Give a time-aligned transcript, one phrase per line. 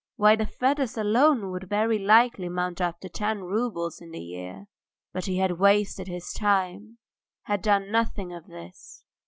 [0.15, 4.65] Why, the feathers alone would very likely mount up to ten roubles in the year.
[5.13, 6.97] But he had wasted his time,
[7.45, 9.03] he had done nothing of this.